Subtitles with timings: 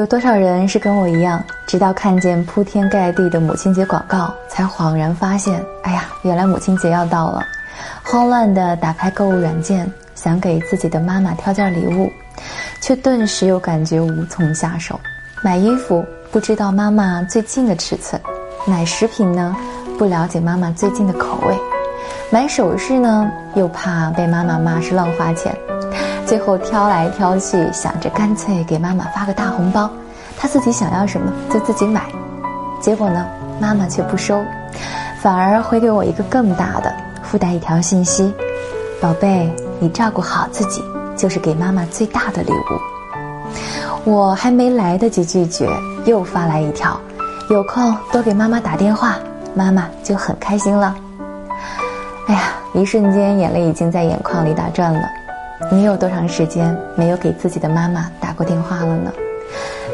[0.00, 7.44] 有多少人是跟我一样，直到看见铺天盖地的母亲节广告，才恍然发现，哎呀，原来母亲节要到了，
[8.02, 12.10] 慌乱地打开购物软件，想给自己的妈妈挑件礼物，
[12.80, 14.98] 却顿时又感觉无从下手。
[15.44, 18.18] 买衣服不知道妈妈最近的尺寸，
[18.64, 19.54] 买食品呢，
[19.98, 21.54] 不了解妈妈最近的口味，
[22.30, 25.54] 买首饰呢，又怕被妈妈骂是乱花钱。
[26.30, 29.90] 最后挑来挑去，想着干脆给妈妈发个大红包，
[30.38, 32.02] 她自己想要什么就自己买。
[32.80, 33.26] 结果呢，
[33.60, 34.40] 妈妈却不收，
[35.20, 38.32] 反而回给我一个更大的，附带一条信息
[39.02, 40.84] ：“宝贝，你照顾好自己，
[41.16, 43.50] 就是给妈妈最大的礼物。”
[44.08, 45.68] 我还没来得及拒绝，
[46.04, 46.96] 又发来一条
[47.50, 49.16] ：“有空多给妈妈打电话，
[49.52, 50.94] 妈妈就很开心了。”
[52.28, 52.42] 哎呀，
[52.72, 55.00] 一瞬间眼泪已经在眼眶里打转了。
[55.68, 59.12] 你有多长时间没有给自己的妈妈打过电话了呢？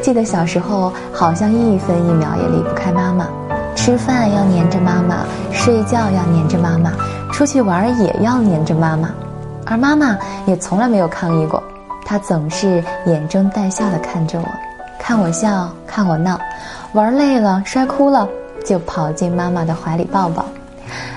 [0.01, 3.27] 记得小时候，好像一分一秒也离不开妈妈，
[3.75, 6.91] 吃饭要黏着妈妈，睡觉要黏着妈妈，
[7.33, 9.09] 出去玩也要黏着妈妈，
[9.65, 11.61] 而妈妈也从来没有抗议过，
[12.05, 14.47] 她总是眼睁带笑地看着我，
[14.97, 16.39] 看我笑，看我闹，
[16.93, 18.27] 玩累了摔哭了，
[18.65, 20.45] 就跑进妈妈的怀里抱抱，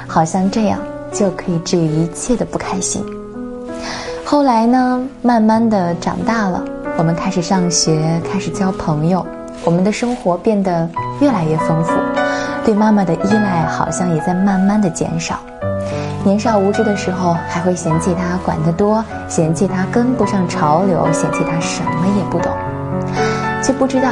[0.09, 0.79] 好像这样
[1.13, 3.05] 就可以治愈一切的不开心。
[4.31, 6.63] 后来呢，慢慢的长大了，
[6.97, 9.27] 我们开始上学，开始交朋友，
[9.65, 10.89] 我们的生活变得
[11.21, 11.93] 越来越丰富，
[12.65, 15.41] 对妈妈的依赖好像也在慢慢的减少。
[16.23, 22.53] 年少无知的时候，还会嫌弃她管得多，嫌弃她跟不上潮流，嫌弃她什么也不懂，
[23.61, 24.11] 却不知道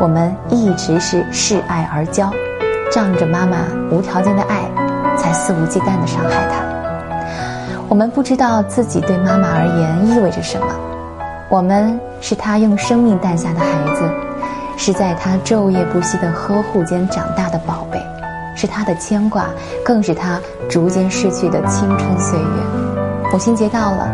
[0.00, 2.30] 我们一直是恃爱而骄，
[2.92, 3.56] 仗着妈妈
[3.90, 4.60] 无条件的爱，
[5.16, 6.65] 才肆无忌惮的伤害她。
[7.88, 10.66] 我们不知道自己对妈妈而言意味着什么，
[11.48, 14.02] 我们是她用生命诞下的孩子，
[14.76, 18.02] 是在她昼夜不息的呵护间长大的宝贝，
[18.56, 19.46] 是她的牵挂，
[19.84, 23.30] 更是她逐渐逝去的青春岁月。
[23.32, 24.08] 母亲节到了，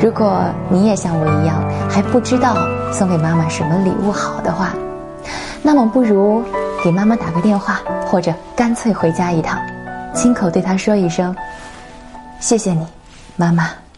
[0.00, 2.56] 如果你也像我一样还不知道
[2.90, 4.72] 送给妈妈什么礼物好的话，
[5.62, 6.42] 那么不如
[6.82, 9.58] 给妈妈打个电话，或者干脆回家一趟，
[10.14, 11.36] 亲口对她说一声
[12.40, 12.86] ：“谢谢你。”
[13.36, 13.89] 妈妈。